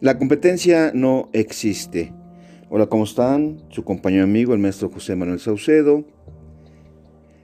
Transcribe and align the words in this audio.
La 0.00 0.18
competencia 0.18 0.90
no 0.92 1.30
existe. 1.32 2.12
Hola, 2.68 2.84
¿cómo 2.84 3.04
están? 3.04 3.62
Su 3.70 3.82
compañero 3.82 4.24
amigo, 4.24 4.52
el 4.52 4.60
maestro 4.60 4.90
José 4.90 5.16
Manuel 5.16 5.40
Saucedo. 5.40 6.04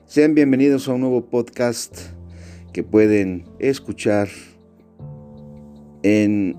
Sean 0.04 0.34
bienvenidos 0.34 0.86
a 0.86 0.92
un 0.92 1.00
nuevo 1.00 1.24
podcast 1.30 1.96
que 2.74 2.82
pueden 2.82 3.46
escuchar 3.58 4.28
en 6.02 6.54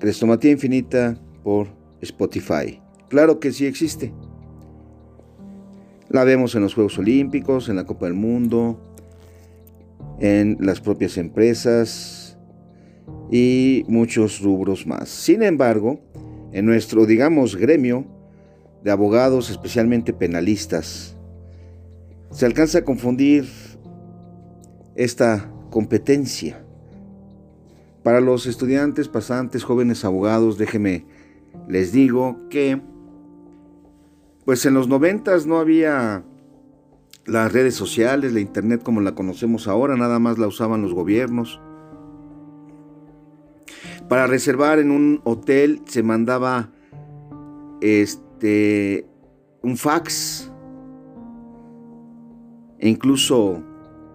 Crestomatía 0.00 0.50
Infinita 0.50 1.16
por 1.44 1.68
Spotify. 2.00 2.80
Claro 3.08 3.38
que 3.38 3.52
sí 3.52 3.66
existe. 3.66 4.12
La 6.08 6.24
vemos 6.24 6.56
en 6.56 6.62
los 6.62 6.74
Juegos 6.74 6.98
Olímpicos, 6.98 7.68
en 7.68 7.76
la 7.76 7.86
Copa 7.86 8.06
del 8.06 8.14
Mundo, 8.14 8.76
en 10.18 10.56
las 10.58 10.80
propias 10.80 11.16
empresas, 11.16 12.21
y 13.32 13.84
muchos 13.88 14.42
rubros 14.42 14.86
más. 14.86 15.08
Sin 15.08 15.42
embargo, 15.42 15.98
en 16.52 16.66
nuestro, 16.66 17.06
digamos, 17.06 17.56
gremio 17.56 18.04
de 18.84 18.90
abogados, 18.90 19.48
especialmente 19.48 20.12
penalistas, 20.12 21.16
se 22.30 22.44
alcanza 22.44 22.80
a 22.80 22.84
confundir 22.84 23.48
esta 24.94 25.50
competencia. 25.70 26.62
Para 28.02 28.20
los 28.20 28.46
estudiantes, 28.46 29.08
pasantes, 29.08 29.64
jóvenes 29.64 30.04
abogados, 30.04 30.58
déjeme 30.58 31.06
les 31.68 31.92
digo 31.92 32.36
que 32.50 32.82
pues 34.44 34.66
en 34.66 34.74
los 34.74 34.88
noventas 34.88 35.46
no 35.46 35.58
había 35.58 36.24
las 37.24 37.52
redes 37.52 37.76
sociales, 37.76 38.32
la 38.32 38.40
internet 38.40 38.82
como 38.82 39.00
la 39.00 39.14
conocemos 39.14 39.68
ahora, 39.68 39.96
nada 39.96 40.18
más 40.18 40.36
la 40.38 40.48
usaban 40.48 40.82
los 40.82 40.92
gobiernos. 40.92 41.60
Para 44.12 44.26
reservar 44.26 44.78
en 44.78 44.90
un 44.90 45.22
hotel 45.24 45.80
se 45.86 46.02
mandaba 46.02 46.70
este 47.80 49.06
un 49.62 49.78
fax. 49.78 50.52
E 52.78 52.90
incluso 52.90 53.62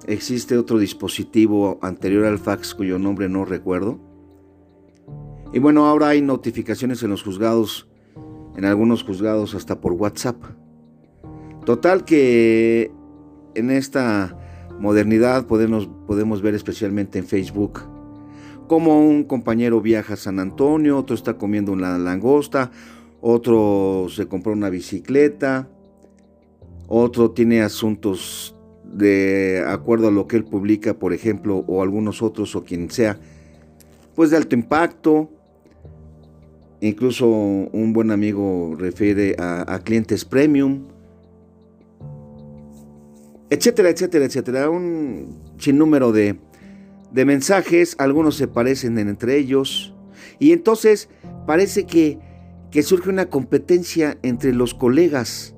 existe 0.06 0.56
otro 0.56 0.78
dispositivo 0.78 1.80
anterior 1.82 2.26
al 2.26 2.38
fax 2.38 2.76
cuyo 2.76 3.00
nombre 3.00 3.28
no 3.28 3.44
recuerdo. 3.44 4.00
Y 5.52 5.58
bueno, 5.58 5.88
ahora 5.88 6.10
hay 6.10 6.22
notificaciones 6.22 7.02
en 7.02 7.10
los 7.10 7.24
juzgados, 7.24 7.90
en 8.56 8.66
algunos 8.66 9.02
juzgados 9.02 9.56
hasta 9.56 9.82
por 9.82 9.94
WhatsApp. 9.94 10.38
Total 11.66 12.06
que 12.06 12.92
en 13.56 13.72
esta 13.72 14.38
modernidad 14.80 15.48
podemos, 15.48 15.90
podemos 16.06 16.44
ver 16.44 16.54
especialmente 16.54 17.18
en 17.18 17.26
Facebook 17.26 17.97
como 18.68 19.00
un 19.00 19.24
compañero 19.24 19.82
viaja 19.82 20.14
a 20.14 20.18
San 20.18 20.40
Antonio, 20.40 20.98
otro 20.98 21.16
está 21.16 21.38
comiendo 21.38 21.72
una 21.72 21.98
langosta, 21.98 22.72
otro 23.22 24.08
se 24.10 24.28
compró 24.28 24.54
una 24.54 24.70
bicicleta, 24.70 25.68
otro 26.88 27.32
tiene 27.32 27.62
asuntos 27.62 28.56
de 28.84 29.64
acuerdo 29.68 30.08
a 30.08 30.12
lo 30.12 30.28
que 30.28 30.38
él 30.38 30.46
publica, 30.46 30.94
por 30.94 31.14
ejemplo, 31.14 31.64
o 31.68 31.82
algunos 31.82 32.22
otros 32.22 32.56
o 32.56 32.64
quien 32.64 32.90
sea, 32.90 33.20
pues 34.16 34.30
de 34.30 34.38
alto 34.38 34.56
impacto. 34.56 35.30
Incluso 36.80 37.28
un 37.28 37.92
buen 37.92 38.12
amigo 38.12 38.76
refiere 38.78 39.36
a, 39.40 39.80
clientes 39.84 40.24
premium, 40.24 40.84
etcétera, 43.50 43.90
etcétera, 43.90 44.26
etcétera. 44.26 44.70
Un 44.70 45.40
sinnúmero 45.58 46.12
de, 46.12 46.38
de 47.12 47.26
mensajes, 47.26 47.96
algunos 48.00 48.36
se 48.36 48.48
parecen 48.48 48.98
entre 48.98 49.38
ellos, 49.38 49.96
y 50.40 50.52
entonces 50.52 51.10
parece 51.46 51.86
que, 51.86 52.20
que 52.72 52.84
surge 52.84 53.10
una 53.10 53.28
competencia 53.28 54.18
entre 54.24 54.54
los 54.54 54.74
colegas. 54.74 55.56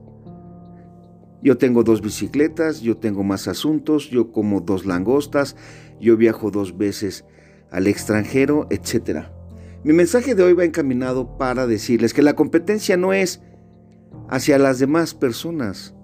Yo 1.41 1.57
tengo 1.57 1.83
dos 1.83 2.01
bicicletas, 2.01 2.81
yo 2.81 2.97
tengo 2.97 3.23
más 3.23 3.47
asuntos, 3.47 4.09
yo 4.09 4.31
como 4.31 4.61
dos 4.61 4.85
langostas, 4.85 5.55
yo 5.99 6.17
viajo 6.17 6.51
dos 6.51 6.77
veces 6.77 7.25
al 7.71 7.87
extranjero, 7.87 8.67
etc. 8.69 9.27
Mi 9.83 9.93
mensaje 9.93 10.35
de 10.35 10.43
hoy 10.43 10.53
va 10.53 10.65
encaminado 10.65 11.37
para 11.37 11.65
decirles 11.65 12.13
que 12.13 12.21
la 12.21 12.33
competencia 12.33 12.97
no 12.97 13.13
es 13.13 13.41
hacia 14.27 14.57
las 14.57 14.79
demás 14.79 15.13
personas 15.13 15.95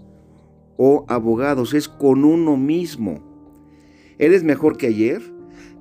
o 0.77 1.06
abogados, 1.07 1.73
es 1.73 1.89
con 1.89 2.23
uno 2.23 2.56
mismo. 2.56 3.22
¿Eres 4.17 4.44
mejor 4.44 4.77
que 4.77 4.88
ayer? 4.88 5.34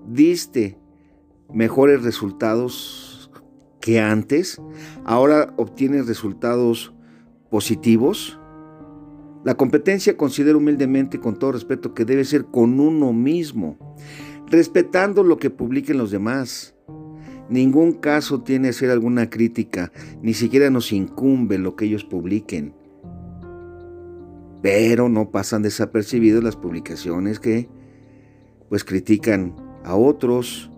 Diste 0.06 0.78
mejores 1.53 2.03
resultados 2.03 3.31
que 3.81 4.00
antes, 4.00 4.60
ahora 5.04 5.53
obtienes 5.56 6.06
resultados 6.06 6.94
positivos. 7.50 8.41
La 9.44 9.56
competencia 9.56 10.16
considero 10.16 10.56
humildemente, 10.56 11.20
con 11.20 11.38
todo 11.38 11.53
respeto, 11.53 11.93
que 11.93 12.06
debe 12.06 12.25
ser 12.25 12.47
con 12.47 12.81
uno 12.81 13.12
mismo, 13.12 13.76
respetando 14.47 15.22
lo 15.22 15.37
que 15.37 15.50
publiquen 15.50 15.98
los 15.98 16.10
demás. 16.10 16.75
Ningún 17.50 17.93
caso 17.93 18.41
tiene 18.41 18.69
que 18.69 18.72
ser 18.72 18.91
alguna 18.91 19.28
crítica, 19.28 19.93
ni 20.22 20.32
siquiera 20.32 20.70
nos 20.70 20.93
incumbe 20.93 21.59
lo 21.59 21.76
que 21.76 21.84
ellos 21.84 22.04
publiquen. 22.04 22.75
Pero 24.62 25.10
no 25.10 25.31
pasan 25.31 25.60
desapercibidos 25.60 26.43
las 26.43 26.56
publicaciones 26.56 27.38
que 27.38 27.69
pues 28.70 28.82
critican 28.82 29.54
a 29.84 29.94
otros. 29.96 30.70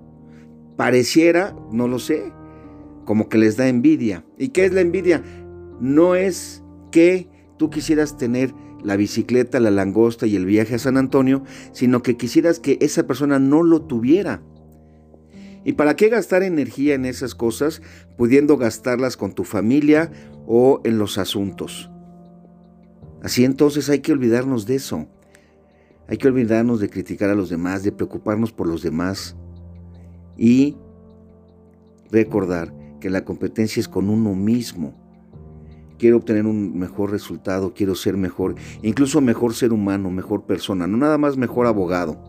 Pareciera, 0.77 1.57
no 1.73 1.89
lo 1.89 1.99
sé, 1.99 2.33
como 3.05 3.29
que 3.29 3.39
les 3.39 3.57
da 3.57 3.69
envidia. 3.69 4.25
¿Y 4.39 4.49
qué 4.49 4.67
es 4.67 4.73
la 4.73 4.83
envidia? 4.83 5.23
No 5.81 6.15
es 6.15 6.63
que 6.91 7.29
tú 7.57 7.71
quisieras 7.71 8.17
tener 8.17 8.53
la 8.83 8.97
bicicleta, 8.97 9.61
la 9.61 9.71
langosta 9.71 10.27
y 10.27 10.37
el 10.37 10.45
viaje 10.45 10.75
a 10.75 10.79
San 10.79 10.97
Antonio, 10.97 11.43
sino 11.73 12.03
que 12.03 12.17
quisieras 12.17 12.61
que 12.61 12.79
esa 12.81 13.07
persona 13.07 13.39
no 13.39 13.63
lo 13.63 13.83
tuviera. 13.83 14.43
¿Y 15.65 15.73
para 15.73 15.97
qué 15.97 16.09
gastar 16.09 16.43
energía 16.43 16.95
en 16.95 17.05
esas 17.07 17.35
cosas 17.35 17.83
pudiendo 18.17 18.57
gastarlas 18.57 19.17
con 19.17 19.33
tu 19.33 19.43
familia 19.43 20.13
o 20.47 20.81
en 20.85 20.99
los 20.99 21.19
asuntos? 21.19 21.91
Así 23.23 23.45
entonces 23.45 23.91
hay 23.91 23.99
que 23.99 24.13
olvidarnos 24.13 24.67
de 24.67 24.77
eso. 24.77 25.09
Hay 26.09 26.19
que 26.19 26.29
olvidarnos 26.29 26.81
de 26.81 26.89
criticar 26.89 27.31
a 27.31 27.35
los 27.35 27.51
demás, 27.51 27.83
de 27.83 27.93
preocuparnos 27.93 28.53
por 28.53 28.69
los 28.69 28.83
demás 28.83 29.37
y 30.37 30.77
recordar 32.11 32.73
que 33.01 33.11
la 33.11 33.25
competencia 33.25 33.81
es 33.81 33.89
con 33.89 34.09
uno 34.09 34.35
mismo. 34.35 34.95
Quiero 35.99 36.19
obtener 36.19 36.47
un 36.47 36.79
mejor 36.79 37.11
resultado, 37.11 37.73
quiero 37.75 37.95
ser 37.95 38.17
mejor, 38.17 38.55
incluso 38.83 39.21
mejor 39.21 39.55
ser 39.55 39.73
humano, 39.73 40.11
mejor 40.11 40.45
persona, 40.45 40.87
no 40.87 40.97
nada 40.97 41.19
más 41.19 41.37
mejor 41.37 41.67
abogado. 41.67 42.23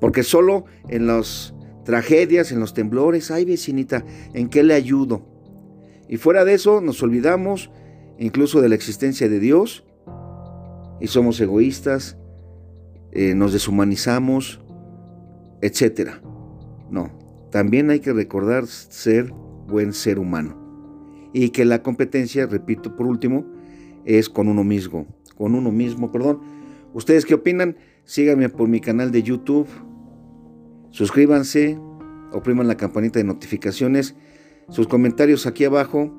Porque 0.00 0.22
solo 0.22 0.64
en 0.88 1.06
las 1.06 1.54
tragedias, 1.84 2.50
en 2.50 2.60
los 2.60 2.74
temblores, 2.74 3.30
ay 3.30 3.44
vecinita, 3.44 4.04
¿en 4.32 4.48
qué 4.48 4.62
le 4.62 4.74
ayudo? 4.74 5.22
Y 6.08 6.16
fuera 6.16 6.44
de 6.44 6.54
eso 6.54 6.80
nos 6.80 7.02
olvidamos 7.02 7.70
incluso 8.18 8.60
de 8.60 8.68
la 8.68 8.74
existencia 8.74 9.28
de 9.28 9.38
Dios 9.38 9.84
y 11.00 11.06
somos 11.08 11.40
egoístas 11.40 12.16
eh, 13.14 13.34
nos 13.34 13.52
deshumanizamos, 13.52 14.60
etc. 15.62 16.10
No, 16.90 17.10
también 17.50 17.90
hay 17.90 18.00
que 18.00 18.12
recordar 18.12 18.66
ser 18.66 19.32
buen 19.66 19.92
ser 19.92 20.18
humano. 20.18 20.60
Y 21.32 21.50
que 21.50 21.64
la 21.64 21.82
competencia, 21.82 22.46
repito 22.46 22.96
por 22.96 23.06
último, 23.06 23.44
es 24.04 24.28
con 24.28 24.48
uno 24.48 24.64
mismo. 24.64 25.06
Con 25.36 25.54
uno 25.54 25.70
mismo, 25.70 26.12
perdón. 26.12 26.40
¿Ustedes 26.92 27.24
qué 27.24 27.34
opinan? 27.34 27.76
Síganme 28.04 28.48
por 28.48 28.68
mi 28.68 28.80
canal 28.80 29.10
de 29.10 29.22
YouTube. 29.22 29.68
Suscríbanse, 30.90 31.78
opriman 32.32 32.68
la 32.68 32.76
campanita 32.76 33.18
de 33.18 33.24
notificaciones. 33.24 34.14
Sus 34.68 34.86
comentarios 34.86 35.46
aquí 35.46 35.64
abajo. 35.64 36.12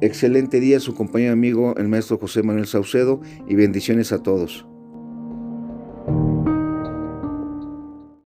Excelente 0.00 0.60
día, 0.60 0.80
su 0.80 0.94
compañero 0.94 1.32
amigo, 1.32 1.74
el 1.76 1.88
maestro 1.88 2.18
José 2.18 2.42
Manuel 2.42 2.66
Saucedo, 2.66 3.20
y 3.48 3.54
bendiciones 3.54 4.12
a 4.12 4.22
todos. 4.22 4.66